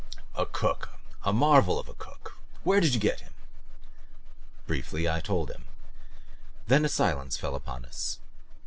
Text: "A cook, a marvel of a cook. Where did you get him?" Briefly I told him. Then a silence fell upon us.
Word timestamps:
"A 0.33 0.47
cook, 0.47 0.89
a 1.21 1.31
marvel 1.31 1.77
of 1.77 1.87
a 1.87 1.93
cook. 1.93 2.35
Where 2.63 2.79
did 2.79 2.95
you 2.95 2.99
get 2.99 3.19
him?" 3.19 3.35
Briefly 4.65 5.07
I 5.07 5.19
told 5.19 5.51
him. 5.51 5.65
Then 6.65 6.85
a 6.85 6.89
silence 6.89 7.37
fell 7.37 7.53
upon 7.53 7.85
us. 7.85 8.17